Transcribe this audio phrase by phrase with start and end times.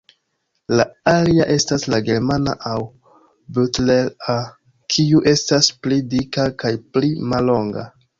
[0.79, 2.79] La alia estas la "Germana" aŭ
[3.57, 4.37] "Butler"-a,
[4.95, 7.85] kiu estas pli dika kaj pli mallonga.